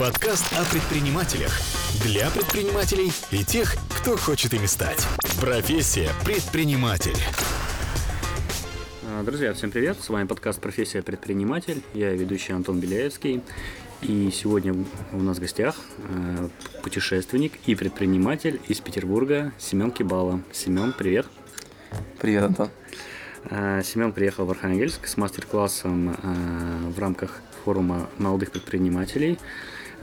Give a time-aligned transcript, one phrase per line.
[0.00, 1.52] Подкаст о предпринимателях.
[2.02, 5.06] Для предпринимателей и тех, кто хочет ими стать.
[5.38, 7.18] Профессия предприниматель.
[9.04, 9.98] А, Друзья, всем привет!
[10.00, 11.82] С вами подкаст «Профессия предприниматель».
[11.92, 13.42] Я ведущий Антон Беляевский.
[14.00, 14.74] И сегодня
[15.12, 16.48] у нас в гостях э,
[16.82, 20.40] путешественник и предприниматель из Петербурга Семен Кибала.
[20.50, 21.26] Семен, привет!
[22.18, 22.70] Привет, Антон.
[23.50, 26.16] Э, Семен приехал в Архангельск с мастер-классом
[26.90, 29.38] в рамках форума молодых предпринимателей.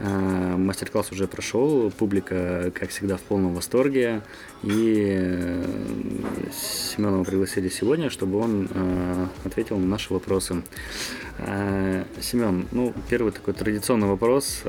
[0.00, 4.22] Э, Мастер-класс уже прошел, публика, как всегда, в полном восторге.
[4.62, 5.64] И э,
[6.52, 10.62] Семена мы пригласили сегодня, чтобы он э, ответил на наши вопросы.
[12.20, 14.64] Семен, ну, первый такой традиционный вопрос,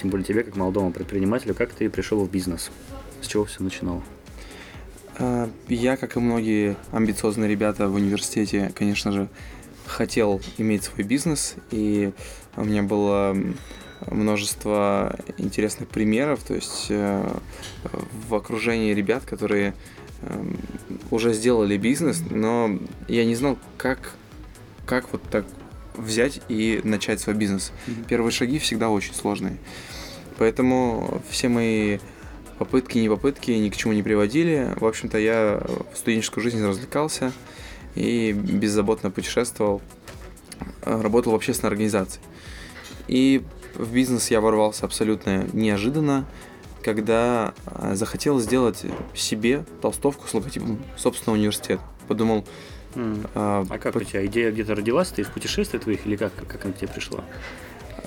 [0.00, 2.70] тем более тебе, как молодому предпринимателю, как ты пришел в бизнес?
[3.20, 4.04] С чего все начинало?
[5.66, 9.28] Я, как и многие амбициозные ребята в университете, конечно же,
[9.84, 12.12] хотел иметь свой бизнес, и
[12.56, 13.36] у меня было
[14.10, 17.28] множество интересных примеров, то есть э,
[18.28, 19.74] в окружении ребят, которые
[20.22, 20.58] эм,
[21.10, 24.12] уже сделали бизнес, но я не знал, как,
[24.86, 25.46] как вот так
[25.96, 27.72] взять и начать свой бизнес.
[28.08, 29.56] Первые шаги всегда очень сложные.
[30.38, 31.98] Поэтому все мои
[32.58, 34.72] попытки, не попытки ни к чему не приводили.
[34.76, 35.62] В общем-то, я
[35.92, 37.32] в студенческую жизнь развлекался
[37.94, 39.80] и беззаботно путешествовал,
[40.82, 42.20] э, работал в общественной организации.
[43.08, 43.42] И
[43.78, 46.24] в бизнес я ворвался абсолютно неожиданно,
[46.82, 48.82] когда э, захотел сделать
[49.14, 51.82] себе толстовку с логотипом собственного университета.
[52.08, 52.44] Подумал,
[52.94, 53.26] М.
[53.34, 55.08] а, А как по- у тебя идея где-то родилась?
[55.08, 57.24] Ты из путешествий твоих или как, как она к тебе пришла?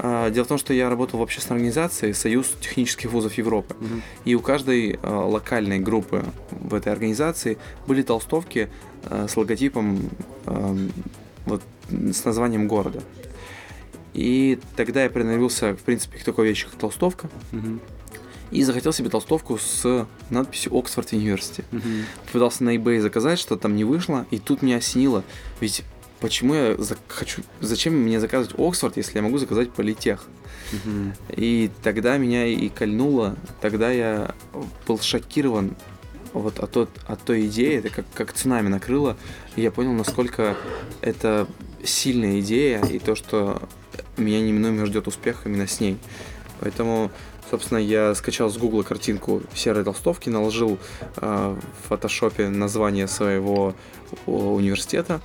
[0.02, 3.76] а, дело в том, что я работал в общественной организации Союз технических вузов Европы.
[4.24, 8.70] И у каждой э, локальной группы в этой организации были толстовки
[9.04, 10.10] э, с логотипом,
[10.46, 10.78] э,
[11.46, 13.02] вот, с названием города.
[14.14, 17.30] И тогда я приноровился, в принципе, к такой вещи, как толстовка.
[18.52, 21.64] И захотел себе толстовку с надписью Оксфорд University.
[21.72, 22.06] Мгм.
[22.32, 25.24] Пытался на eBay заказать, что там не вышло, и тут меня осенило.
[25.62, 25.84] Ведь
[26.20, 27.44] почему я за- хочу...
[27.62, 30.26] Зачем мне заказывать Оксфорд, если я могу заказать Политех?
[30.72, 31.14] Мгм.
[31.30, 34.34] И тогда меня и кольнуло, тогда я
[34.88, 35.76] был шокирован
[36.34, 39.16] вот от, тот, от той идеи, это как, как цунами накрыло,
[39.56, 40.58] и я понял, насколько
[41.02, 41.48] это
[41.84, 43.62] сильная идея, и то, что
[44.20, 45.98] меня неминуемо ждет успех именно с ней.
[46.60, 47.12] Поэтому,
[47.50, 50.78] собственно, я скачал с гугла картинку серой толстовки, наложил
[51.18, 53.74] э, в фотошопе название своего
[54.26, 55.22] университета,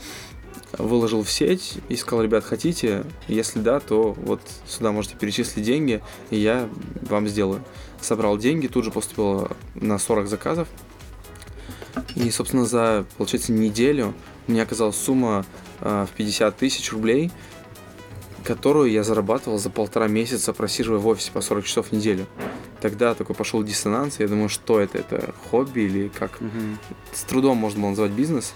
[0.78, 3.05] выложил в сеть и сказал, ребят, хотите?
[3.28, 6.69] Если да, то вот сюда можете перечислить деньги, и я
[7.03, 7.65] вам сделаю.
[8.00, 10.69] Собрал деньги, тут же поступило на 40 заказов.
[12.16, 14.15] И, собственно, за, получается, неделю
[14.47, 15.44] у меня оказалась сумма
[15.81, 17.31] э, в 50 тысяч рублей,
[18.44, 22.27] которую я зарабатывал за полтора месяца, просиживая в офисе по 40 часов в неделю.
[22.81, 26.41] Тогда такой пошел диссонанс, я думаю, что это, это хобби или как?
[26.41, 26.78] Мгм.
[27.12, 28.53] с трудом можно было назвать бизнес.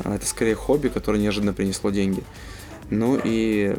[0.00, 2.22] А, Это скорее хобби, которое неожиданно принесло деньги.
[2.90, 3.74] Ну и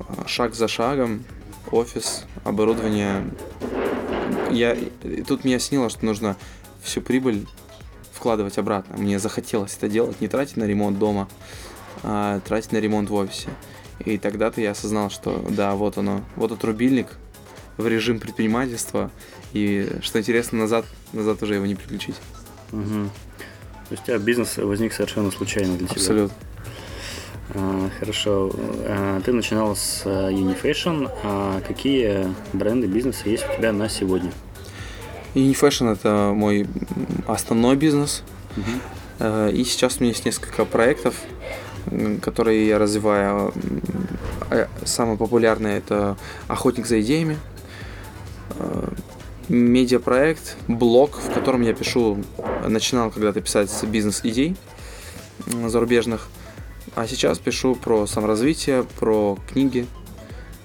[0.00, 1.24] а, шаг за шагом,
[1.70, 3.24] офис, оборудование.
[4.50, 4.76] Я,
[5.26, 6.36] тут меня снило, что нужно
[6.82, 7.46] всю прибыль
[8.12, 8.98] вкладывать обратно.
[8.98, 11.28] Мне захотелось это делать, не тратить на ремонт дома,
[12.02, 13.48] а тратить на ремонт в офисе.
[14.04, 17.08] И тогда-то я осознал, что да, вот оно, вот этот рубильник
[17.76, 19.10] в режим предпринимательства.
[19.52, 22.16] И что интересно, назад, назад уже его не переключить.
[22.72, 23.10] Мгм.
[23.88, 25.96] То есть у тебя бизнес возник совершенно случайно для тебя?
[25.96, 26.36] Абсолютно.
[27.54, 28.50] А, Хорошо.
[28.54, 31.10] А, Ты начинал с а, Unifashion.
[31.24, 34.30] А какие бренды бизнеса есть у тебя на сегодня?
[35.34, 36.68] Unifashion это мой
[37.26, 38.22] основной бизнес.
[39.18, 41.14] Э, И сейчас у меня есть несколько проектов,
[42.22, 43.52] которые я развиваю.
[43.54, 43.82] М,
[44.50, 46.16] э, Самый популярный это
[46.48, 47.38] Охотник за идеями.
[48.58, 48.88] Э,
[49.48, 52.22] Медиапроект, блог, в котором я пишу,
[52.68, 54.56] начинал когда-то писать бизнес-идей
[55.66, 56.28] зарубежных,
[56.94, 59.86] а сейчас пишу про саморазвитие, про книги,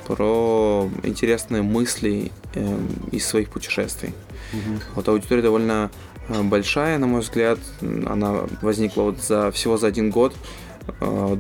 [0.08, 4.14] про интересные мысли эм, из своих путешествий.
[4.54, 4.80] Мгм.
[4.96, 5.90] Вот аудитория довольно
[6.30, 7.60] э, большая, на мой взгляд.
[7.82, 10.34] Она возникла вот за всего за один год.
[11.02, 11.38] Э,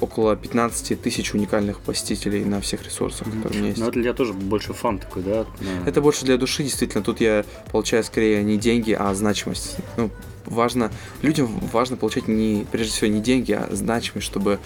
[0.00, 3.36] Около 15 тысяч уникальных посетителей на всех ресурсах, Мгм.
[3.42, 3.80] которые у меня есть.
[3.82, 5.44] Ну, это для тоже больше фан такой, да?
[5.84, 7.04] Это больше для души, действительно.
[7.04, 9.76] Тут я получаю скорее не деньги, а значимость.
[9.98, 10.10] Ну,
[10.46, 10.90] важно,
[11.20, 14.58] людям важно получать не, прежде всего не деньги, а значимость, чтобы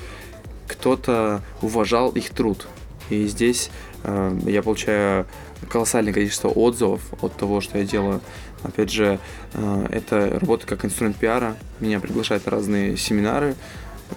[0.69, 2.69] кто-то уважал их труд.
[3.11, 3.71] И здесь
[4.03, 5.27] э, я получаю
[5.69, 8.21] колоссальное количество отзывов от того, что я делаю.
[8.63, 9.19] Опять же,
[9.53, 11.57] э, это работа как инструмент пиара.
[11.81, 13.55] Меня приглашают на разные семинары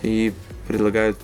[0.02, 0.34] и
[0.68, 1.18] предлагают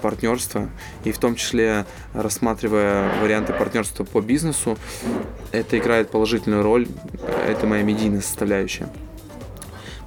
[0.00, 0.68] партнерства,
[1.04, 1.84] и в том числе
[2.14, 4.78] рассматривая варианты партнерства по бизнесу,
[5.52, 6.88] это играет положительную роль,
[7.46, 8.88] это моя медийная составляющая.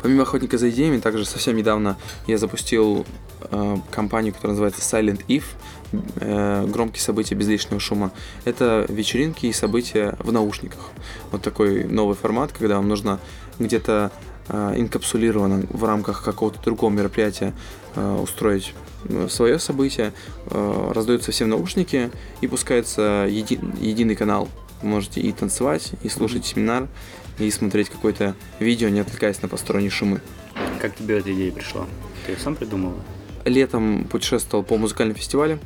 [0.01, 1.95] Помимо охотника за идеями, также совсем недавно
[2.25, 3.05] я запустил
[3.51, 5.43] э, компанию, которая называется Silent If,
[5.91, 8.11] э, громкие события без лишнего шума.
[8.45, 10.91] Это вечеринки и события в наушниках.
[11.31, 13.19] Вот такой новый формат, когда вам нужно
[13.59, 14.11] где-то
[14.47, 17.53] э, инкапсулированно в рамках какого-то другого мероприятия
[17.95, 18.73] э, устроить
[19.05, 20.13] э, свое событие,
[20.47, 22.11] э, раздаются все наушники
[22.41, 24.49] и пускается еди, единый канал.
[24.81, 26.87] Вы можете и танцевать, и слушать семинар,
[27.37, 30.21] и смотреть какое-то видео, не отвлекаясь на посторонние шумы.
[30.79, 31.85] Как тебе эта идея пришла?
[32.25, 32.93] Ты ее сам придумал?
[33.45, 35.59] Летом путешествовал по музыкальным фестивалям.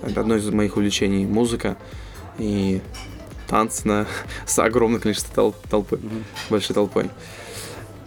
[0.00, 1.76] Это одно из моих увлечений– музыка
[2.38, 2.80] и
[3.48, 4.06] танцы на,
[4.46, 6.24] с огромным количеством тол- толпы, Мгм.
[6.50, 7.10] большой толпой.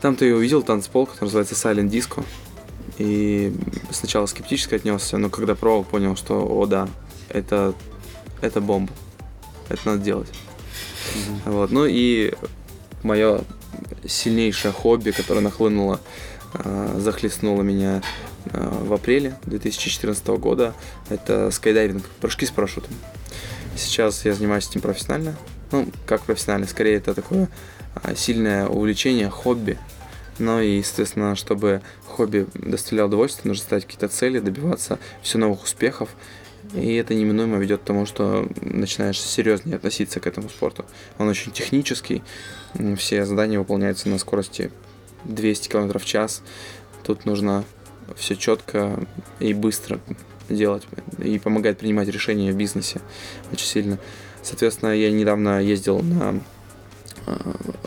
[0.01, 2.23] Там-то я увидел танцпол, который называется Silent Disco.
[2.97, 3.53] И
[3.91, 6.87] сначала скептически отнесся, но когда пробовал, понял, что, о да,
[7.29, 7.73] это,
[8.41, 8.91] это бомба.
[9.69, 10.29] Это надо делать.
[11.45, 11.71] Вот.
[11.71, 12.33] Ну и
[13.03, 13.41] мое
[14.07, 15.99] сильнейшее хобби, которое нахлынуло,
[16.53, 18.01] э, захлестнуло меня
[18.51, 20.73] в апреле 2014 года,
[21.09, 22.93] это скайдайвинг, прыжки с парашютом.
[23.75, 25.35] Сейчас я занимаюсь этим профессионально.
[25.71, 27.49] Ну, как профессионально, скорее это такое
[27.95, 29.77] а, сильное увлечение, хобби.
[30.39, 36.09] Ну и, соответственно, чтобы хобби доставляло удовольствие, нужно ставить какие-то цели, добиваться все новых успехов.
[36.73, 40.85] И это неминуемо ведет к тому, что начинаешь серьезнее относиться к этому спорту.
[41.17, 42.23] Он очень технический,
[42.97, 44.71] все задания выполняются на скорости
[45.25, 46.41] 200 км в час.
[47.03, 47.65] Тут нужно
[48.15, 48.99] все четко
[49.39, 49.99] и быстро
[50.49, 50.83] делать.
[51.23, 53.01] И помогает принимать решения в бизнесе
[53.51, 53.99] очень сильно.
[54.41, 56.39] Соответственно, я недавно ездил на
[57.25, 57.35] э,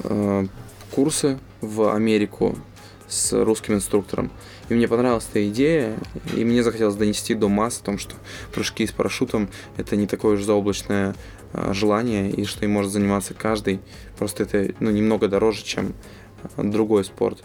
[0.05, 0.47] э,
[0.91, 2.59] курсы в Америку
[3.07, 4.31] с русским инструктором.
[4.69, 5.97] И мне понравилась эта идея,
[6.37, 8.15] и мне захотелось донести до масс о том, что
[8.53, 11.15] прыжки с парашютом это не такое уж заоблачное
[11.53, 13.81] э, желание, и что им может заниматься каждый.
[14.19, 15.95] Просто это ну, немного дороже, чем
[16.57, 17.43] другой спорт.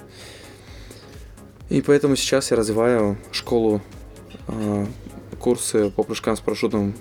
[1.73, 3.81] И поэтому сейчас я развиваю школу,
[4.47, 4.85] э,
[5.39, 6.93] курсы по прыжкам с парашютом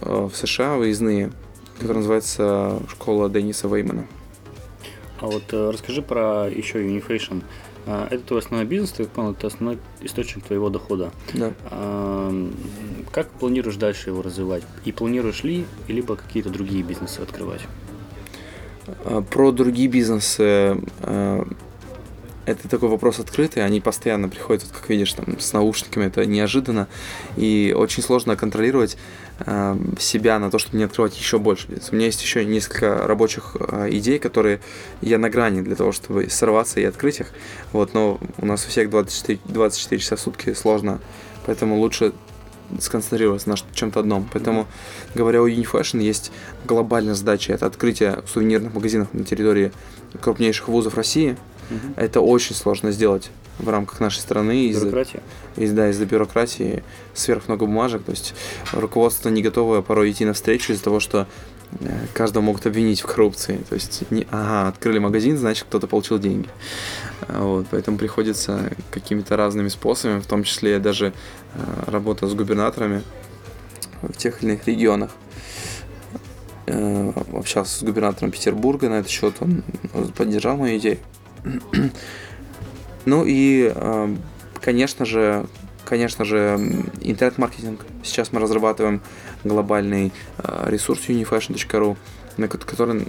[0.00, 1.30] э, в США, выездные,
[1.74, 4.06] которая называется школа Дениса Веймана.
[5.20, 7.42] А вот э, расскажи про еще Unifation.
[7.86, 11.10] А, Это твой основной бизнес, ты понял, это основной источник твоего дохода.
[11.34, 11.52] Да.
[11.64, 12.32] А,
[13.12, 14.62] Как планируешь дальше его развивать?
[14.86, 17.60] И планируешь ли, либо какие-то другие бизнесы открывать?
[19.04, 20.78] А, Про другие бизнесы
[22.46, 26.88] это такой вопрос открытый, они постоянно приходят, вот как видишь, там, с наушниками, это неожиданно,
[27.36, 28.96] и очень сложно контролировать
[29.40, 31.68] э, себя на то, чтобы не открывать еще больше.
[31.90, 34.60] У меня есть еще несколько рабочих э, идей, которые
[35.00, 37.28] я на грани для того, чтобы сорваться и открыть их,
[37.72, 41.00] вот, но у нас у всех 24, 24 часа в сутки сложно,
[41.46, 42.12] поэтому лучше
[42.78, 44.28] сконцентрироваться на чем-то одном.
[44.32, 44.66] Поэтому,
[45.14, 46.30] говоря о Unifashion, есть
[46.64, 47.52] глобальная задача.
[47.52, 49.72] Это открытие сувенирных магазинов на территории
[50.20, 51.36] крупнейших вузов России.
[51.70, 51.94] Мгм.
[51.96, 55.20] Это очень сложно сделать в рамках нашей страны из-за, Бюрократия?
[55.56, 56.82] из, да, из-за бюрократии,
[57.14, 58.02] сверх много бумажек.
[58.02, 58.34] То есть
[58.72, 61.26] руководство не готово порой идти навстречу из-за того, что
[61.80, 63.60] э, каждого могут обвинить в коррупции.
[63.68, 66.48] То есть, не, ага, открыли магазин, значит, кто-то получил деньги.
[67.28, 71.12] А, Вот, поэтому приходится какими-то разными способами, в том числе даже
[71.54, 73.02] э, работа с губернаторами
[74.02, 75.10] в тех или иных регионах.
[76.66, 79.62] Э, Общался с губернатором Петербурга на этот счет, он
[80.16, 80.98] поддержал мою идею.
[83.06, 84.16] Ну и, э,
[84.60, 85.46] конечно же,
[85.86, 86.58] конечно же,
[87.00, 87.86] интернет-маркетинг.
[88.04, 89.00] Сейчас мы разрабатываем
[89.42, 91.96] глобальный э, ресурс unifashion.ru,
[92.36, 93.06] на ко- который,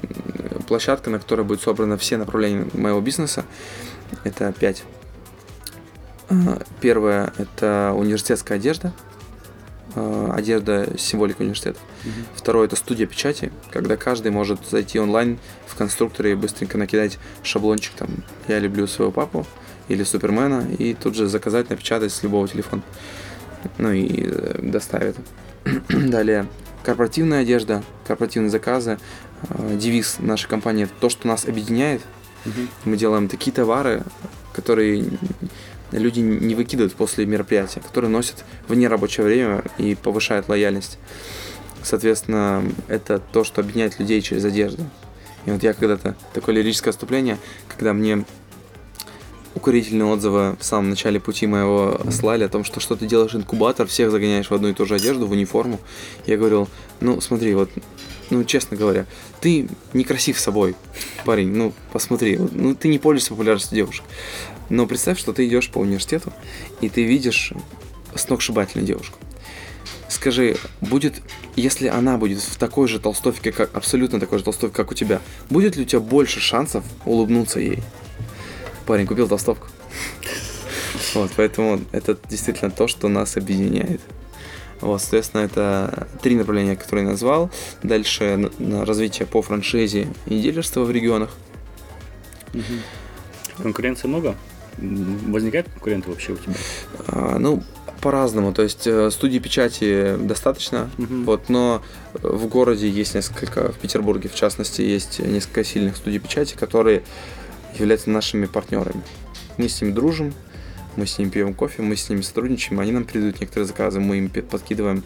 [0.68, 3.44] площадка, на которой будет собрано все направления моего бизнеса.
[4.24, 4.84] Это пять.
[6.30, 8.94] Э, Первое– это университетская одежда,
[9.96, 11.80] одежда с символикой университета.
[12.04, 12.26] Мгм.
[12.36, 17.94] Второе– это студия печати, когда каждый может зайти онлайн в конструкторе и быстренько накидать шаблончик
[17.96, 18.10] там
[18.48, 19.46] «Я люблю своего папу»
[19.88, 22.82] или Супермена и тут же заказать, напечатать с любого телефона.
[23.78, 25.18] Ну и э, доставят.
[25.90, 26.48] Далее
[26.84, 29.00] корпоративная одежда, корпоративные заказы.
[29.50, 32.02] Э, Девиз нашей компании– то, что нас объединяет.
[32.46, 32.70] Мгм.
[32.86, 34.04] Мы делаем такие товары,
[34.54, 35.06] которые
[35.92, 40.98] люди не выкидывают после мероприятия, которые носят в нерабочее время и повышают лояльность.
[41.84, 44.84] Соответственно, это то, что объединяет людей через одежду.
[45.46, 48.24] И вот я когда-то, такое лирическое отступление, когда мне
[49.56, 53.88] укорительные отзывы в самом начале пути моего слали о том, что что ты делаешь инкубатор,
[53.88, 55.80] всех загоняешь в одну и ту же одежду, в униформу.
[56.26, 56.70] Я говорил,
[57.00, 57.70] ну смотри, вот,
[58.30, 59.06] ну честно говоря,
[59.42, 60.76] ты некрасив собой,
[61.26, 64.06] парень, ну посмотри, ну ты не пользуешься популярностью девушек.
[64.72, 66.32] Но представь, что ты идешь по университету,
[66.80, 67.52] и ты видишь
[68.16, 69.20] сногсшибательную девушку.
[70.08, 71.22] Скажи, будет,
[71.58, 75.20] если она будет в такой же толстовке, как абсолютно такой же толстовке, как у тебя,
[75.50, 77.84] будет ли у тебя больше шансов улыбнуться ей?
[78.86, 79.68] Парень купил толстовку.
[81.16, 84.00] Вот, поэтому это действительно то, что нас объединяет.
[84.80, 87.52] Вот, соответственно, это три направления, которые я назвал.
[87.84, 91.32] Дальше на, развитие по франшизе и дилерства в регионах.
[93.58, 94.38] Конкуренции много?
[94.82, 96.54] М, Возникают конкуренты вообще у тебя?
[97.08, 97.64] А, ну,
[98.02, 98.52] по-разному.
[98.54, 101.26] То есть э, студии печати достаточно, Мгм.
[101.26, 101.82] вот, но
[102.14, 107.04] в городе есть несколько, в Петербурге в частности, есть несколько сильных студий печати, которые
[107.78, 109.02] являются нашими партнерами.
[109.58, 110.34] Мы с ними дружим,
[110.96, 114.18] мы с ними пьем кофе, мы с ними сотрудничаем, они нам передают некоторые заказы, мы
[114.18, 115.04] им подкидываем.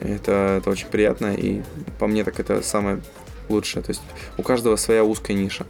[0.00, 1.60] Это, это очень приятно, и
[1.98, 3.00] по мне так это самое
[3.50, 3.82] лучшее.
[3.82, 4.00] То есть
[4.38, 5.66] у каждого своя узкая ниша.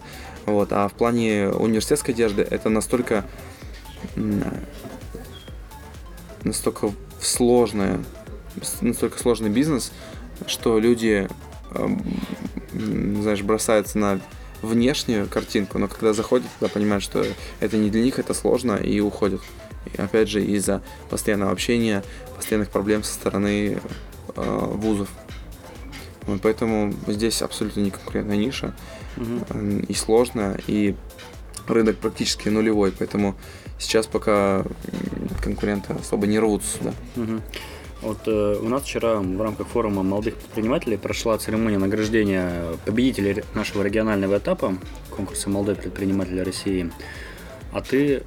[0.46, 0.72] Вот.
[0.72, 3.24] А в плане университетской одежды это настолько
[6.42, 8.00] настолько сложная,
[8.80, 9.92] настолько сложный бизнес,
[10.46, 11.28] что люди,
[11.72, 12.02] эм,
[13.22, 14.20] знаешь, бросаются на
[14.62, 17.24] внешнюю картинку, но когда заходят, тогда понимают, что
[17.60, 19.40] это не для них, это сложно, и уходят.
[19.86, 22.02] И опять же, из-за постоянного общения,
[22.36, 23.78] постоянных проблем со стороны
[24.36, 25.08] э, вузов.
[26.26, 28.74] Вот поэтому здесь абсолютно не конкурентная ниша,
[29.16, 30.94] м, и сложно, и
[31.66, 33.34] рынок практически нулевой, поэтому
[33.78, 34.64] сейчас пока
[35.42, 36.94] конкуренты особо не рвутся сюда.
[37.16, 37.42] Мгм.
[38.02, 43.82] Вот э, у нас вчера в рамках форума молодых предпринимателей прошла церемония награждения победителей нашего
[43.82, 44.74] регионального этапа
[45.10, 46.90] конкурса «Молодой предприниматель России».
[47.72, 48.22] А ты,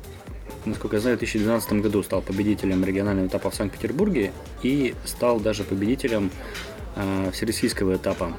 [0.66, 4.32] насколько я знаю, в 2012 году стал победителем регионального этапа в Санкт-Петербурге
[4.62, 6.30] и стал даже победителем
[6.96, 8.34] э, всероссийского этапа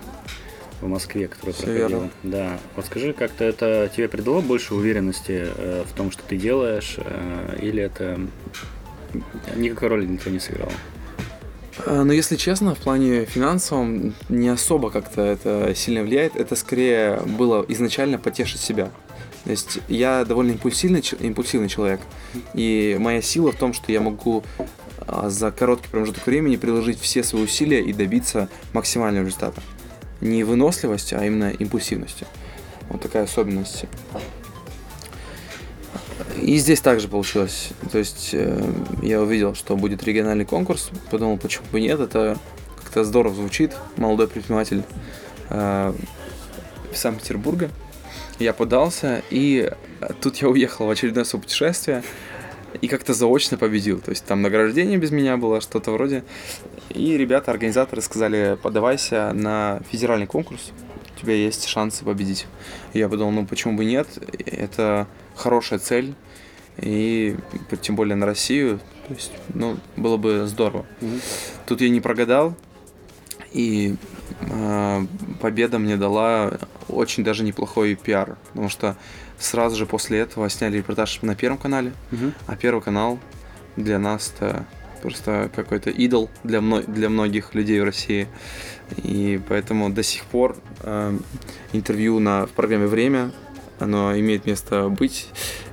[0.80, 1.88] в Москве, который Всё проходил.
[1.88, 2.10] верно.
[2.22, 2.58] Да.
[2.76, 7.58] Вот скажи, как-то это тебе придало больше уверенности э, в том, что ты делаешь, э,
[7.62, 8.20] или это
[9.56, 10.72] никакой роли тебя не сыграло?
[11.86, 16.36] А, Но если честно, в плане финансовом не особо как-то это сильно влияет.
[16.36, 18.90] Это скорее было изначально потешить себя.
[19.44, 22.00] То есть я довольно импульсивный, импульсивный человек.
[22.54, 24.42] И моя сила в том, что я могу
[25.06, 29.62] за короткий промежуток времени приложить все свои усилия и добиться максимального результата.
[30.20, 32.26] Не выносливостью, а именно импульсивностью.
[32.88, 33.84] Вот такая особенность.
[36.40, 37.70] И здесь также получилось.
[37.90, 38.62] То есть э,
[39.02, 42.38] я увидел, что будет региональный конкурс, подумал, почему бы нет, это
[42.76, 43.72] как-то здорово звучит.
[43.96, 44.82] Молодой предприниматель
[45.50, 45.94] э,
[46.92, 47.70] Санкт-Петербурга.
[48.38, 49.70] Я подался, и
[50.20, 52.02] тут я уехал в очередное свое путешествие
[52.80, 54.00] и как-то заочно победил.
[54.00, 56.24] То есть там награждение без меня было, что-то вроде.
[56.90, 60.72] И ребята, организаторы сказали, подавайся на федеральный конкурс,
[61.16, 62.46] у тебя есть шансы победить.
[62.92, 64.08] И я подумал, ну почему бы нет,
[64.46, 66.14] это хорошая цель,
[66.78, 67.36] и
[67.80, 70.86] тем более на Россию, то есть, ну, было бы здорово.
[71.00, 71.20] Мгм.
[71.66, 72.54] Тут я не прогадал,
[73.52, 73.96] и
[75.40, 76.58] победа мне дала
[76.88, 78.96] очень даже неплохой пиар, потому что
[79.38, 82.32] сразу же после этого сняли репортаж на Первом канале, Мгм.
[82.46, 83.18] а Первый канал
[83.76, 84.64] для нас это
[85.02, 88.26] просто какой-то идол для, мно- для многих людей в России.
[89.02, 91.18] И поэтому до сих пор э,
[91.72, 93.30] интервью на, в программе «Время»
[93.80, 95.28] оно имеет место быть.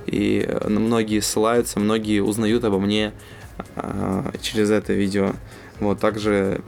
[0.06, 3.12] И э, многие ссылаются, многие узнают обо мне
[3.76, 5.32] э, через это видео.
[5.82, 6.60] Вот, также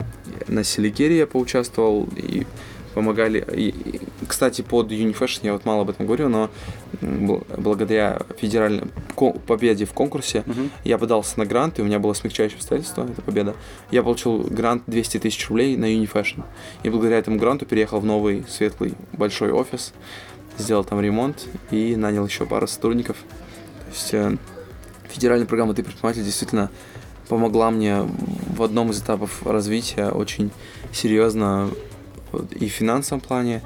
[0.47, 2.45] на Селигере я поучаствовал и
[2.93, 3.45] помогали.
[3.53, 6.49] И, и, кстати, под Unifashion я вот мало об этом говорю, но
[7.01, 8.83] благодаря федеральной
[9.47, 10.71] победе в конкурсе Мгм.
[10.85, 13.53] я подался на грант, и у меня было смягчающее обстоятельство, это победа.
[13.91, 16.43] Я получил грант 200 тысяч рублей на Unifashion.
[16.83, 19.93] И благодаря этому гранту переехал в новый светлый большой офис,
[20.57, 23.17] сделал там ремонт и нанял еще пару сотрудников.
[23.17, 24.37] То есть э,
[25.09, 26.71] федеральная программа «Ты предприниматель» действительно
[27.27, 28.07] помогла мне
[28.55, 30.51] в одном из этапов развития очень
[30.91, 31.69] серьезно
[32.51, 33.61] и в финансовом плане,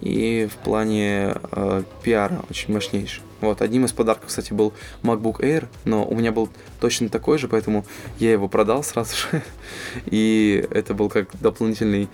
[0.00, 3.22] и в плане э, пиара очень мощнейший.
[3.40, 4.72] Вот, одним из подарков, кстати, был
[5.02, 6.48] MacBook Air, но у меня был
[6.80, 7.84] точно такой же, поэтому
[8.18, 9.42] я его продал сразу же.
[10.06, 12.08] И это был как дополнительный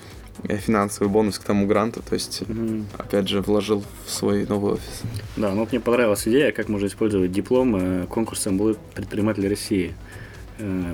[0.49, 2.87] э, финансовый бонус к тому гранту, то есть, Мгм.
[2.99, 5.03] опять же, вложил в свой новый офис.
[5.37, 9.95] Да, ну вот мне понравилась идея, как можно использовать диплом э, конкурса «Молодой предприниматель России».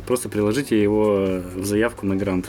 [0.06, 2.48] Просто приложите его в заявку на грант.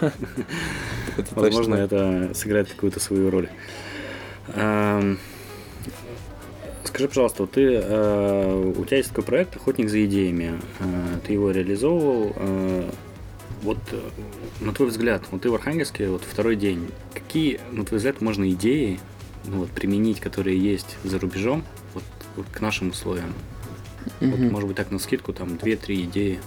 [1.32, 3.48] Возможно, это сыграет какую-то свою роль.
[4.54, 5.18] Эм,
[6.84, 10.58] Скажи, пожалуйста, вот ты, э, у тебя есть такой проект «Охотник за идеями».
[10.78, 12.32] Э, Ты его реализовывал.
[12.36, 12.90] э,
[13.62, 14.00] Вот, э,
[14.60, 18.48] на твой взгляд, вот ты в Архангельске, вот второй день, какие, на твой взгляд, можно
[18.50, 19.00] идеи
[19.46, 22.04] ну, вот, применить, которые есть за рубежом, вот,
[22.36, 23.32] вот к нашим условиям?
[24.20, 24.50] Вот, Мгм.
[24.52, 26.38] может быть, так на скидку, там, две-три идеи.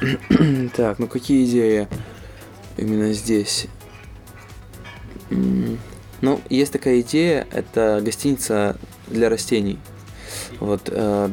[0.76, 1.88] Так, ну какие идеи
[2.76, 3.66] именно здесь?
[5.30, 8.76] Ну, есть такая идея, это гостиница
[9.08, 9.78] для растений.
[10.58, 11.30] Вот, э,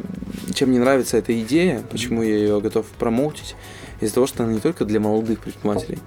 [0.53, 3.55] чем мне нравится эта идея, почему я ее готов промоутить,
[3.99, 5.99] из-за того, что она не только для молодых предпринимателей,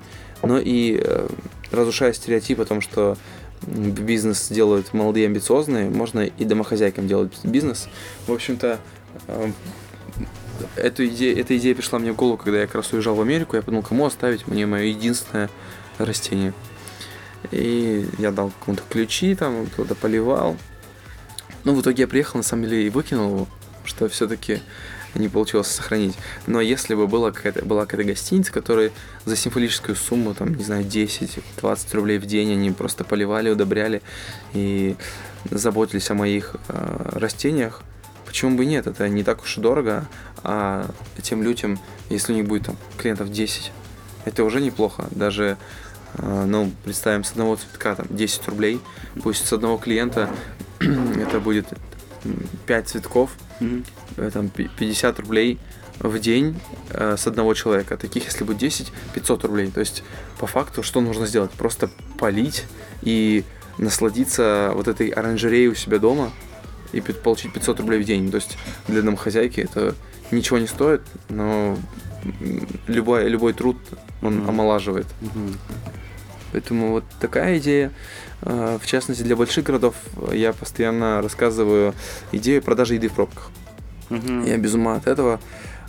[0.43, 1.29] но и э,
[1.71, 3.19] разрушая стереотип о том, что
[3.67, 7.89] бизнес делают молодые амбициозные, можно и домохозяйкам делать бизнес.
[8.27, 8.79] В общем-то,
[9.27, 9.51] э,
[10.77, 13.57] эту идею, эта идея пришла мне в голову, когда я как раз уезжал в Америку.
[13.57, 15.51] Я подумал, кому оставить мне мое единственное
[15.99, 16.53] растение.
[17.51, 20.57] И я дал кому-то ключи, там, кто-то поливал.
[21.65, 23.49] Ну, в итоге я приехал, на самом деле, и выкинул его,
[23.85, 24.61] что все-таки
[25.15, 26.17] не получилось сохранить.
[26.47, 28.93] Но если бы была какая-то, была какая-то гостиница, которая
[29.25, 34.03] за символическую сумму, там, не знаю, 10-20 рублей в день, они просто поливали, удобряли
[34.53, 34.97] и
[35.51, 37.83] заботились о моих э, растениях,
[38.41, 38.87] почему бы нет?
[38.87, 40.09] Это не так уж и дорого,
[40.43, 41.79] а тем людям,
[42.09, 43.71] если у них будет там клиентов 10,
[44.25, 45.09] это уже неплохо.
[45.11, 45.59] Даже,
[46.15, 48.81] э, ну, представим, с одного цветка там 10 рублей,
[49.23, 50.31] пусть с одного клиента
[50.81, 51.67] это будет
[52.65, 53.31] 5 цветков,
[53.61, 55.59] э, там пи- 50 рублей
[55.99, 57.99] в день э, с одного человека.
[57.99, 59.71] Таких, если будет 10, 500 рублей.
[59.71, 60.03] То есть,
[60.39, 61.51] по факту, что нужно сделать?
[61.51, 62.65] Просто полить
[63.03, 63.45] и
[63.77, 66.33] насладиться вот этой оранжереей у себя дома
[66.93, 68.31] и получить 500 рублей в день.
[68.31, 68.57] То есть,
[68.89, 69.95] для домохозяйки это
[70.31, 71.77] ничего не стоит, но
[72.87, 73.77] любой, любой труд,
[74.23, 74.49] он Мгм.
[74.51, 75.07] омолаживает.
[75.21, 75.57] Мгм.
[76.53, 77.93] Поэтому вот такая идея.
[78.43, 79.95] Э, В частности, для больших городов
[80.33, 81.95] я постоянно рассказываю
[82.33, 83.51] идею продажи еды в пробках.
[84.09, 84.45] Мгм.
[84.45, 85.41] Я без ума от этого,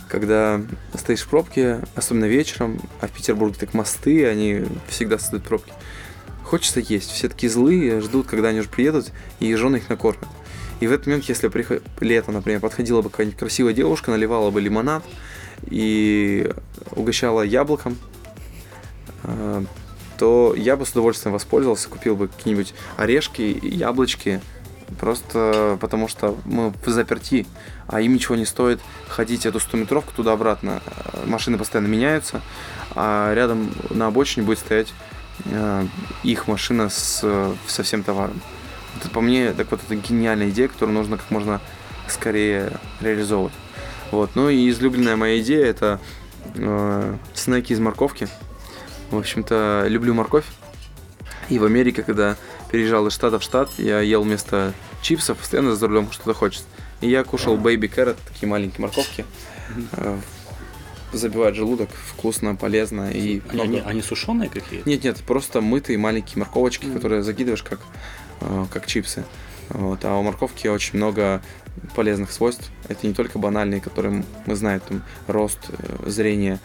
[0.08, 0.60] когда
[0.94, 5.72] стоишь в пробке, особенно вечером, а в Петербурге так мосты, они всегда создают пробки.
[6.44, 10.28] Хочется есть, все такие злые, ждут, когда они уже приедут, и жены их накормят.
[10.82, 11.80] И в этот момент, если приход...
[12.00, 15.04] летом, например, подходила бы какая-нибудь красивая девушка, наливала бы лимонад
[15.70, 16.50] и
[16.90, 17.96] угощала яблоком,
[19.22, 19.62] э,
[20.18, 24.40] то я бы с удовольствием воспользовался, купил бы какие-нибудь орешки, яблочки,
[24.98, 27.46] просто потому что мы в заперти,
[27.86, 30.82] а им ничего не стоит ходить эту 100-метровку туда-обратно.
[30.84, 32.42] Э, Машины постоянно меняются,
[32.96, 34.92] а рядом на обочине будет стоять
[35.44, 35.86] э,
[36.24, 37.24] их машина с,
[37.68, 38.42] со всем товаром.
[38.98, 41.60] Это, по мне, так вот это гениальная идея, которую нужно как можно
[42.08, 43.54] скорее реализовывать.
[44.10, 44.30] Вот.
[44.34, 46.00] Ну и излюбленная моя идея это
[46.54, 48.28] э, снеки из морковки.
[49.10, 50.44] В общем-то, люблю морковь.
[51.48, 52.36] И в Америке, когда
[52.70, 56.64] переезжал из штата в штат, я ел вместо чипсов, постоянно за рулем что-то хочется.
[57.00, 59.24] И я кушал baby carrot, такие маленькие морковки.
[59.92, 60.18] Э,
[61.12, 63.88] Забивает желудок, вкусно, полезно и Они, они, много.
[63.90, 64.88] они сушеные какие-то?
[64.88, 67.80] Нет, нет, просто мытые маленькие морковочки, которые закидываешь как,
[68.72, 69.24] как чипсы.
[69.68, 70.04] Вот.
[70.04, 71.40] А у морковки очень много
[71.94, 72.70] полезных свойств.
[72.88, 76.60] Это не только банальные, которые мы знаем, там, рост, э, зрение,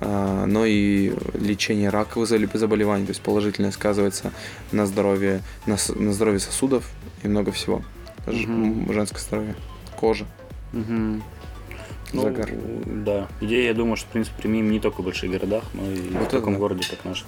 [0.00, 4.32] а, но и лечение раковых заболе- заболеваний, то есть положительно сказывается
[4.72, 6.90] на здоровье, на, на здоровье сосудов
[7.22, 7.82] и много всего.
[8.26, 9.54] Даже м, женское здоровье,
[9.96, 10.26] кожа.
[10.72, 12.50] Ну, Загар.
[12.86, 13.28] Да.
[13.40, 16.28] Идея, я думаю, что, в принципе, применим не только в больших городах, но и Вот
[16.28, 16.58] в таком да.
[16.58, 17.26] городе, как наш.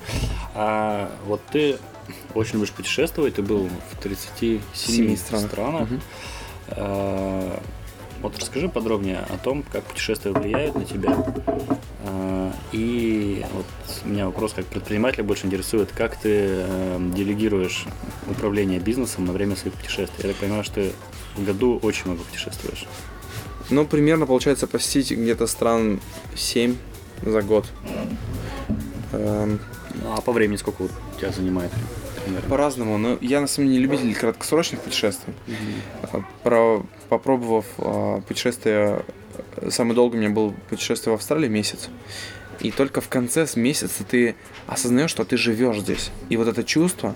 [0.54, 1.76] А вот ты
[2.34, 5.50] очень любишь путешествовать, ты был в 37 Семи странах.
[5.50, 5.88] странах.
[6.68, 7.60] А,
[8.22, 11.16] Вот расскажи подробнее о том, как путешествия влияют на тебя.
[12.04, 13.66] А, И вот
[14.04, 17.86] меня вопрос как предпринимателя больше интересует, как ты э, делегируешь
[18.28, 20.16] управление бизнесом на время своих путешествий.
[20.22, 20.92] Я так понимаю, что ты
[21.36, 22.86] в году очень много путешествуешь.
[23.70, 26.00] Ну, примерно получается посетить где-то стран
[26.36, 26.76] 7
[27.22, 27.66] за год.
[29.12, 29.58] Эм,
[30.02, 31.72] Ну, А по времени сколько вот у тебя занимает?
[32.48, 35.34] По-разному, но я на самом деле не любитель краткосрочных путешествий.
[36.02, 39.02] А, Про, попробовав а, путешествие,
[39.56, 41.88] э, самое долгое у меня было путешествие в Австралии месяц.
[42.60, 46.10] И только в конце месяца ты осознаешь, что ты живешь здесь.
[46.28, 47.14] И вот это чувство,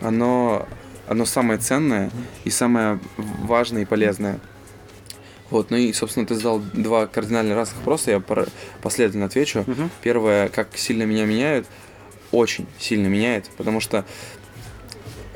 [0.00, 0.68] оно,
[1.08, 2.10] оно самое ценное
[2.44, 4.38] и самое важное и полезное.
[5.52, 8.22] Вот, ну и, собственно, ты задал два кардинально разных вопроса, я
[8.80, 9.64] последовательно отвечу.
[9.66, 9.90] Мгм.
[10.00, 11.66] Первое, как сильно меня меняют,
[12.30, 14.06] очень сильно меняет, потому что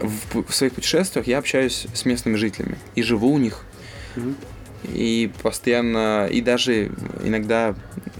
[0.00, 3.66] в, в своих путешествиях я общаюсь с местными жителями и живу у них,
[4.16, 4.37] Мгм.
[4.85, 6.90] и постоянно, и даже
[7.22, 7.74] иногда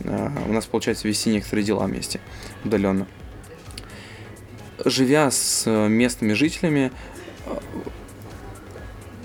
[0.05, 2.21] а, у нас получается вести некоторые дела вместе,
[2.63, 3.07] удаленно.
[4.85, 6.93] Живя с э, местными жителями,
[7.47, 7.63] а,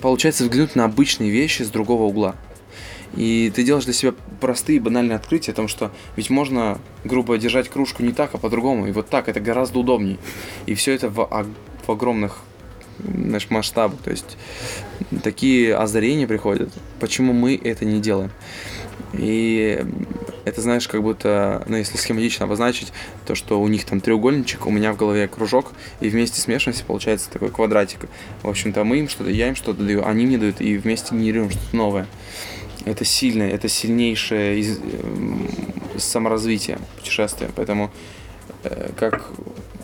[0.01, 2.37] получается взглянуть на обычные вещи с другого угла.
[3.15, 7.69] И ты делаешь для себя простые банальные открытия о том, что ведь можно, грубо держать
[7.69, 8.87] кружку не так, а по-другому.
[8.87, 10.17] И вот так это гораздо удобней.
[10.65, 11.27] И все это в,
[11.85, 12.39] в огромных
[12.99, 13.99] знаешь, масштабах.
[14.01, 14.37] То есть
[15.23, 16.71] такие озарения приходят.
[16.99, 18.31] Почему мы это не делаем?
[19.13, 19.83] И
[20.45, 22.93] это, знаешь, как будто, ну, если схематично обозначить,
[23.25, 27.29] то, что у них там треугольничек, у меня в голове кружок, и вместе смешиваемся, получается
[27.29, 28.07] такой квадратик.
[28.41, 31.51] В общем-то, мы им что-то, я им что-то даю, они мне дают, и вместе генерируем
[31.51, 32.07] что-то новое.
[32.85, 37.51] Это сильное, это сильнейшее из, э, саморазвитие, путешествие.
[37.55, 37.91] Поэтому,
[38.63, 39.29] э, как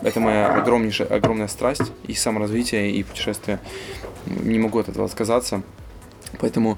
[0.01, 3.59] это моя огромнейшая, огромная страсть и саморазвитие, и путешествие.
[4.25, 5.61] Не могу от этого отказаться.
[6.39, 6.77] Поэтому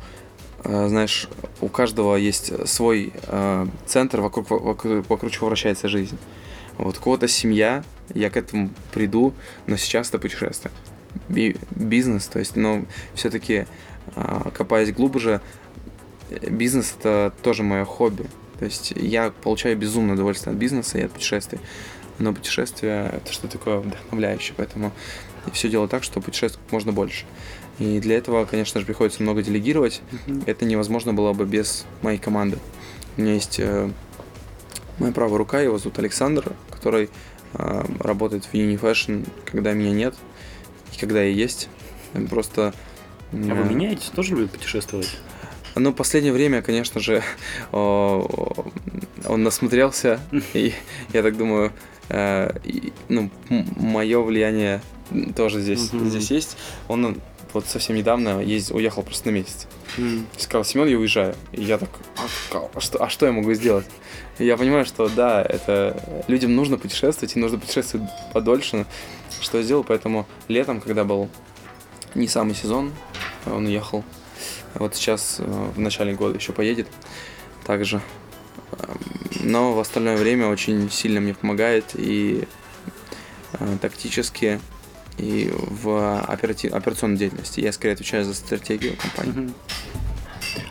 [0.63, 1.27] Э, знаешь,
[1.61, 6.17] у каждого есть свой э, центр, вокруг, вокруг, вокруг чего вращается жизнь.
[6.77, 9.33] Вот у кого-то семья, я к этому приду,
[9.67, 10.71] но сейчас это путешествие.
[11.27, 13.65] Би бизнес, то есть, но все-таки,
[14.15, 15.41] э, копаясь глубже,
[16.49, 18.25] бизнес это тоже мое хобби.
[18.59, 21.59] То есть я получаю безумное удовольствие от бизнеса и от путешествий.
[22.17, 24.91] Но путешествие это что-то такое вдохновляющее, поэтому
[25.53, 27.25] все делаю так, что путешествовать можно больше.
[27.79, 30.01] И для этого, конечно же, приходится много делегировать.
[30.11, 30.43] Mm-hmm.
[30.47, 32.57] Это невозможно было бы без моей команды.
[33.15, 33.89] У меня есть э,
[34.99, 37.09] моя правая рука, его зовут Александр, который
[37.53, 40.15] э, работает в Unifashion, когда меня нет
[40.93, 41.69] и когда я есть.
[42.29, 42.73] Просто...
[43.31, 44.11] Э, а вы меняетесь?
[44.13, 45.17] Тоже любит путешествовать?
[45.79, 47.23] Ну, последнее время, конечно же,
[47.71, 50.19] он насмотрелся,
[50.53, 50.73] и
[51.13, 51.71] я так думаю,
[52.09, 52.51] э,
[53.07, 54.81] ну, мое влияние
[55.35, 56.09] тоже здесь, mm-hmm.
[56.09, 56.57] здесь есть.
[56.87, 57.17] Он
[57.53, 59.67] вот совсем недавно ездил, уехал просто на месяц.
[59.97, 60.25] Mm.
[60.37, 61.35] Сказал, Семен, я уезжаю.
[61.51, 63.87] И я так, а, а, что, а что я могу сделать?
[64.37, 68.85] И я понимаю, что да, это людям нужно путешествовать, и нужно путешествовать подольше.
[69.41, 71.29] Что я сделал, поэтому летом, когда был
[72.13, 72.91] не самый сезон,
[73.45, 74.03] он уехал.
[74.75, 76.87] Вот сейчас, э, в начале года, еще поедет
[77.65, 78.01] также.
[78.71, 78.99] Эм,
[79.41, 82.47] но в остальное время очень сильно мне помогает и
[83.53, 84.59] э, тактически
[85.17, 86.73] и в оператив...
[86.73, 87.59] операционной деятельности.
[87.59, 89.51] Я скорее отвечаю за стратегию компании.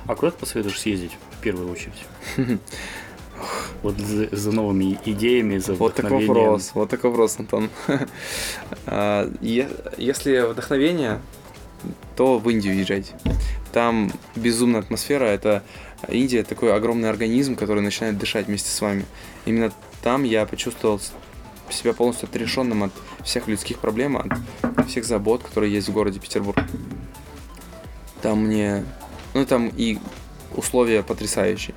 [0.07, 2.05] А куда ты посоветуешь съездить в первую очередь?
[3.83, 7.71] Вот за, за новыми идеями, за Вот такой вопрос, вот такой вопрос, Антон.
[8.87, 9.31] А,
[9.97, 11.21] если вдохновение,
[12.17, 13.15] то в Индию езжайте.
[13.79, 15.63] Там безумная атмосфера, это
[16.09, 19.05] Индия такой огромный организм, который начинает дышать вместе с вами.
[19.47, 21.01] Именно там я почувствовал
[21.71, 26.59] себя полностью отрешенным от всех людских проблем, от всех забот, которые есть в городе Петербург.
[28.21, 28.85] Там мне...
[29.35, 30.01] Ну, там и
[30.57, 31.77] условия потрясающие.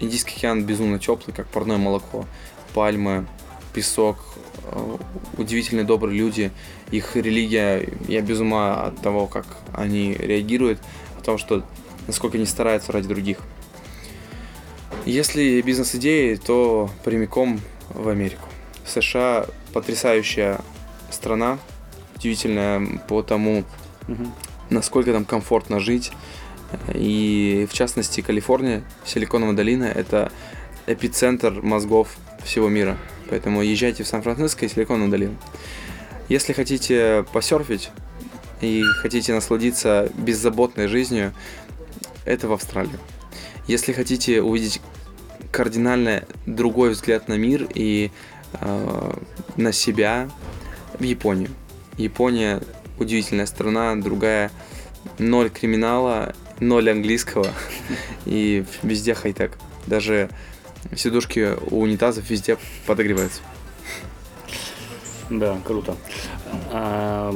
[0.00, 2.24] Индийский океан безумно теплый, как парное молоко.
[2.72, 3.26] Пальмы,
[3.72, 4.18] песок,
[4.64, 4.96] э,
[5.38, 6.50] удивительные добрые люди.
[6.90, 10.80] Их религия, я без ума от того, как они реагируют,
[11.18, 11.64] от того, что
[12.06, 13.38] насколько они стараются ради других.
[15.04, 18.48] Если бизнес-идеи, то прямиком в Америку.
[18.86, 20.60] США потрясающая
[21.10, 21.58] страна,
[22.16, 23.64] удивительная по тому,
[24.06, 24.26] угу.
[24.70, 26.12] насколько там комфортно жить.
[26.94, 30.32] И в частности, Калифорния, Силиконовая долина– это
[30.86, 32.96] эпицентр мозгов всего мира.
[33.32, 35.36] Поэтому езжайте в Сан-Франциско и Силиконовую долину.
[36.28, 37.88] Если хотите посерфить
[38.60, 41.32] и хотите насладиться беззаботной жизнью,
[42.26, 42.98] это в Австралию.
[43.66, 44.82] Если хотите увидеть
[45.50, 48.10] кардинально другой взгляд на мир и
[48.60, 49.12] э,
[49.56, 50.28] на себя
[50.98, 51.48] в Японию.
[51.96, 52.60] Япония
[52.98, 54.50] удивительная страна, другая
[55.16, 57.50] ноль криминала, ноль английского
[58.26, 59.56] и везде хай-тек.
[59.86, 60.28] Даже
[60.96, 63.40] сидушки у унитазов везде подогреваются.
[65.30, 65.96] Да, круто.
[66.70, 67.34] А,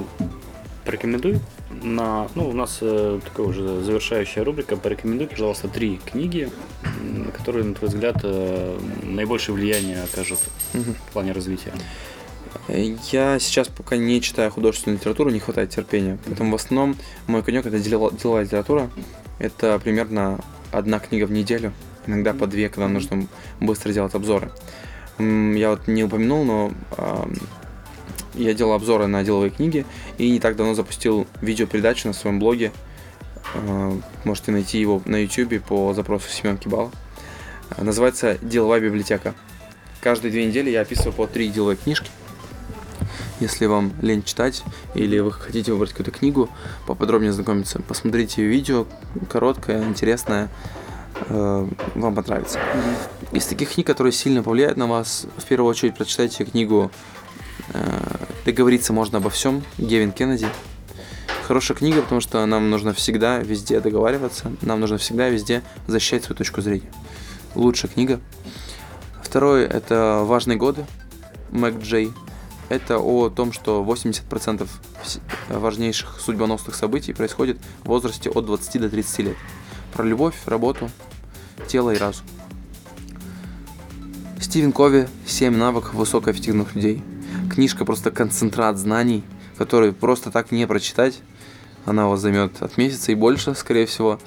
[0.85, 1.41] порекомендуй
[1.83, 4.77] на, ну, у нас э, такая уже завершающая рубрика.
[4.77, 6.51] Порекомендуй, пожалуйста, три книги,
[7.37, 10.39] которые, на твой взгляд, э, наибольшее влияние окажут
[10.75, 10.93] угу.
[11.09, 11.73] в плане развития.
[12.69, 16.19] Я сейчас пока не читаю художественную литературу, не хватает терпения.
[16.25, 18.91] Поэтому в основном мой конек это деловая литература.
[19.39, 20.41] Это примерно
[20.73, 21.73] одна книга в неделю,
[22.07, 23.27] иногда по две, когда нужно
[23.61, 24.51] быстро делать обзоры.
[25.19, 26.73] Я вот не упомянул, но
[28.37, 29.87] я делал обзоры на деловые книги
[30.19, 32.73] и не так давно запустил видеопередачу на своем блоге.
[33.55, 36.91] А, можете найти его на YouTube по запросу Семен Кибал.
[37.71, 39.35] А, называется «Деловая библиотека».
[40.01, 42.11] Каждые две недели я описываю по три деловые книжки.
[43.41, 44.63] Если вам лень читать
[44.95, 46.49] или вы хотите выбрать какую-то книгу,
[46.87, 48.87] поподробнее знакомиться, посмотрите видео,
[49.31, 50.49] короткое, интересное,
[51.29, 52.61] э, вам понравится.
[53.33, 56.91] Из таких книг, которые сильно повлияют на вас, в первую очередь прочитайте книгу
[57.73, 59.63] Э, договориться можно обо всем.
[59.79, 60.49] Гевин Кеннеди.
[61.47, 66.37] Хорошая книга, потому что нам нужно всегда везде договариваться, нам нужно всегда везде защищать свою
[66.37, 66.91] точку зрения.
[67.55, 68.21] Лучшая книга.
[69.23, 70.87] Второе– это «Важные годы»
[71.51, 72.13] Мэг Джей.
[72.69, 74.69] Это о том, что 80%
[75.49, 79.37] важнейших судьбоносных событий происходит в возрасте от 20 до 30 лет.
[79.93, 80.91] Про любовь, работу,
[81.67, 82.27] тело и разум.
[84.41, 87.03] Стивен Кови «Семь навыков высокоэффективных людей».
[87.51, 89.25] Книжка просто концентрат знаний,
[89.57, 91.21] которые просто так не прочитать.
[91.85, 94.19] Она у вас займет от месяца и больше, скорее всего,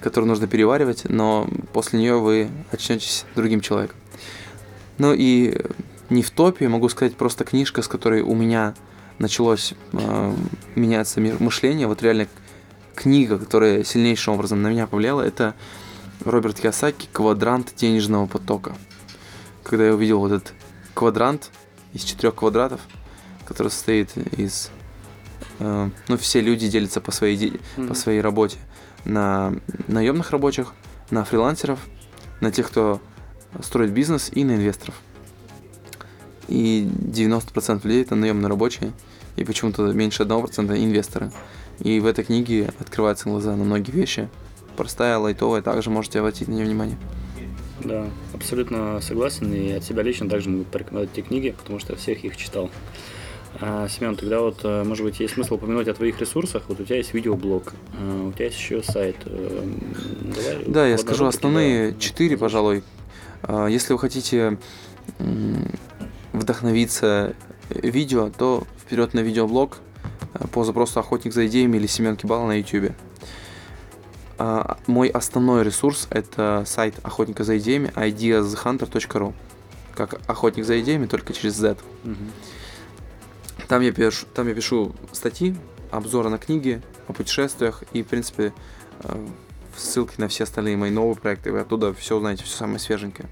[0.00, 3.96] которую нужно переваривать, но после нее вы очнетесь другим человеком.
[4.98, 5.58] Ну и
[6.10, 8.74] не в топе, могу сказать, просто книжка, с которой у меня
[9.18, 10.32] началось э,
[10.74, 12.28] меняться мышление, вот реально
[12.94, 15.54] книга, которая сильнейшим образом на меня повлияла, это
[16.24, 18.74] Роберт Киосаки «Квадрант денежного потока».
[19.62, 20.52] Когда я увидел вот этот
[20.94, 21.50] квадрант
[21.92, 22.80] из четырех квадратов,
[23.44, 24.70] который состоит из...
[25.58, 27.88] Э, ну, все люди делятся по своей, mm-hmm.
[27.88, 28.58] по своей работе
[29.04, 29.54] на
[29.88, 30.72] наемных рабочих,
[31.10, 31.78] на фрилансеров,
[32.40, 33.00] на тех, кто
[33.62, 34.94] строит бизнес и на инвесторов.
[36.48, 38.92] И 90% людей это наемные рабочие,
[39.36, 41.32] и почему-то меньше 1% инвесторы.
[41.82, 44.28] И в этой книге открываются глаза на многие вещи.
[44.76, 46.96] Простая, лайтовая, также можете обратить на нее внимание.
[47.84, 49.52] Да, абсолютно согласен.
[49.52, 52.70] И от себя лично также могу порекомендовать эти книги, потому что я всех их читал.
[53.60, 56.62] А, Семен, тогда вот, э, может быть, есть смысл упомянуть о твоих ресурсах.
[56.68, 59.16] Вот у тебя есть видеоблог, а, у тебя есть еще сайт.
[59.26, 59.64] Э,
[60.22, 62.82] давай да, я скажу основные четыре, пожалуй.
[63.42, 64.58] А, если вы хотите
[66.32, 67.34] вдохновиться
[67.68, 69.91] видео, то вперед на видеоблог э,
[70.52, 72.92] по запросу «Охотник за идеями» или «Семен Кибала» на YouTube.
[74.38, 79.34] А, мой основной ресурс– это сайт «Охотника за идеями» ideashunter.ru
[79.94, 81.76] как «Охотник за идеями», только через Z.
[82.04, 82.14] Угу.
[83.68, 85.54] Там, я пишу, там я пишу статьи,
[85.90, 88.52] обзоры на книги, о путешествиях и, в принципе,
[89.00, 89.26] э,
[89.76, 91.52] ссылки на все остальные мои новые проекты.
[91.52, 93.28] Вы оттуда все узнаете, все самое свеженькое.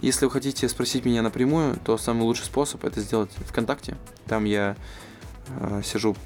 [0.00, 3.96] Если вы хотите спросить меня напрямую, то самый лучший способ это сделать ВКонтакте.
[4.26, 5.07] Там я э,
[5.84, 6.16] сижу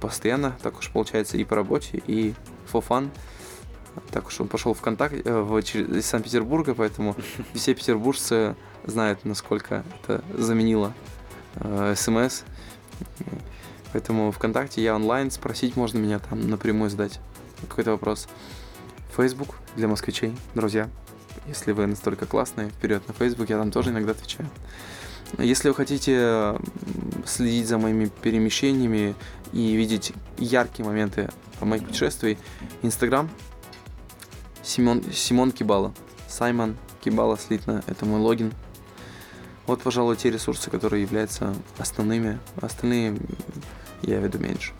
[0.00, 2.34] постоянно, так уж получается, и по работе, и
[2.72, 3.10] for fun.
[4.10, 7.16] Так уж он пошел в контакт э, в, из Санкт-Петербурга, поэтому
[7.54, 10.92] все петербуржцы знают, насколько это заменило
[11.56, 12.42] э, смс.
[13.92, 17.20] Поэтому ВКонтакте я онлайн, спросить можно меня там напрямую задать
[17.68, 18.28] какой-то вопрос.
[19.16, 20.90] Facebook для москвичей, друзья.
[21.46, 24.50] Если вы настолько классные, вперед на Facebook, я там тоже иногда отвечаю.
[25.38, 26.56] Если вы хотите
[27.26, 29.14] следить за моими перемещениями
[29.52, 31.28] и видеть яркие моменты
[31.60, 32.38] моих путешествий,
[32.82, 33.28] Инстаграм
[34.62, 35.92] Симон, Симон Кибала.
[36.28, 38.52] Саймон Кибала слитно, это мой логин.
[39.66, 42.38] Вот, пожалуй, те ресурсы, которые являются основными.
[42.60, 43.16] Остальные
[44.02, 44.72] я веду меньше.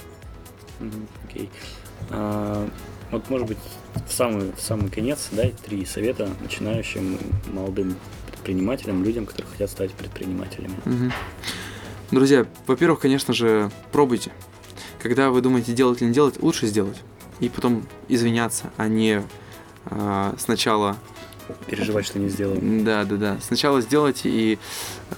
[1.29, 1.49] Окей.
[1.49, 1.51] Okay.
[2.11, 2.71] Uh,
[3.11, 3.59] вот, может быть,
[4.07, 7.97] в самый, в самый конец дай три совета начинающим молодым
[8.37, 10.75] предпринимателям, людям, которые хотят стать предпринимателями.
[10.85, 11.13] Угу.
[12.13, 14.31] Друзья, во-первых, конечно же, пробуйте.
[15.03, 17.03] Когда вы думаете делать или не делать, лучше сделать.
[17.41, 19.23] И потом извиняться, а не
[19.87, 20.97] э, сначала
[21.67, 22.57] переживать, что не сделал.
[22.61, 23.39] Да, да, да.
[23.43, 24.59] Сначала сделайте, и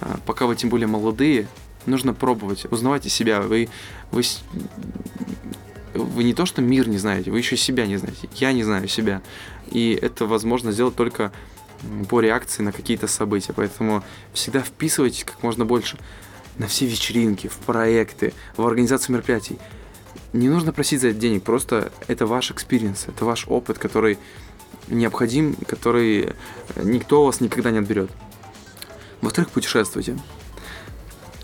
[0.01, 1.47] э, пока вы тем более молодые,
[1.85, 3.41] нужно пробовать, узнавайте себя.
[3.41, 3.69] Вы,
[4.11, 4.23] вы
[5.93, 8.29] вы не то, что мир не знаете, вы еще себя не знаете.
[8.35, 9.21] Я не знаю себя.
[9.71, 11.31] И это возможно сделать только
[12.09, 13.53] по реакции на какие-то события.
[13.53, 15.97] Поэтому всегда вписывайтесь как можно больше
[16.57, 19.57] на все вечеринки, в проекты, в организацию мероприятий.
[20.33, 24.17] Не нужно просить за это денег, просто это ваш experience, это ваш опыт, который
[24.87, 26.33] необходим, который
[26.75, 28.11] никто у вас никогда не отберет.
[29.21, 30.17] Во-вторых, путешествуйте.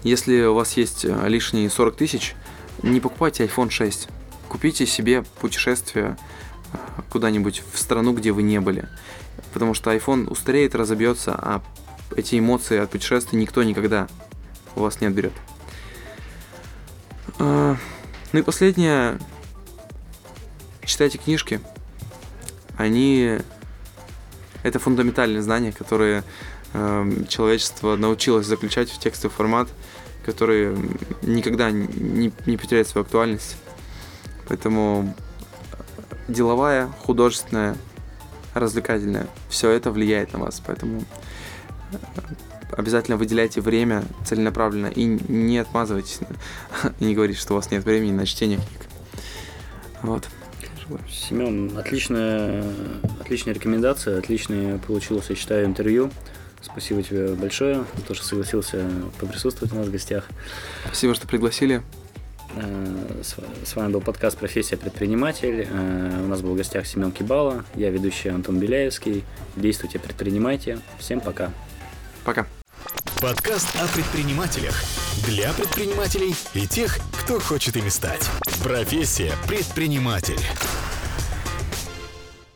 [0.03, 2.35] Если у вас есть лишние 40 тысяч,
[2.83, 4.09] не покупайте iPhone 6
[4.55, 6.17] купите себе путешествие
[6.71, 6.77] э,
[7.09, 8.87] куда-нибудь в страну, где вы не были.
[9.53, 11.61] Потому что iPhone устареет, разобьется, а
[12.15, 14.07] эти эмоции от путешествия никто никогда
[14.75, 15.33] у вас не отберет.
[17.39, 17.75] А,
[18.31, 19.19] ну и последнее.
[20.83, 21.59] Читайте книжки.
[22.77, 23.39] Они...
[24.63, 26.23] Это фундаментальные знания, которые
[26.73, 29.69] э, человечество научилось заключать в текстовый формат,
[30.25, 30.75] который
[31.21, 33.57] никогда не, не потеряет свою актуальность.
[34.47, 35.15] Поэтому
[36.27, 37.77] деловая, художественная,
[38.55, 40.61] развлекательная, все это влияет на вас.
[40.65, 41.03] Поэтому
[41.91, 41.97] э,
[42.71, 46.19] обязательно выделяйте время целенаправленно и не отмазывайтесь,
[46.99, 48.87] и не говорите, что у вас нет времени на чтение книг.
[50.01, 50.27] Вот.
[51.09, 52.63] Семен, отличная,
[53.19, 56.11] отличная рекомендация, отличное получилось, я считаю, интервью.
[56.61, 58.87] Спасибо тебе большое за то, что согласился
[59.19, 60.27] поприсутствовать у нас в гостях.
[60.85, 61.83] Спасибо, что пригласили.
[62.55, 63.21] Э,
[63.65, 65.67] с вами был подкаст «Профессия предприниматель».
[65.69, 69.23] Э, у нас был в гостях Семен Кибала, я ведущий Антон Беляевский.
[69.55, 70.79] Действуйте, предпринимайте.
[70.97, 71.51] Всем пока.
[72.23, 72.47] Пока.
[73.21, 74.75] Подкаст о предпринимателях.
[75.25, 78.29] Для предпринимателей и тех, кто хочет ими стать.
[78.63, 80.39] Профессия предприниматель.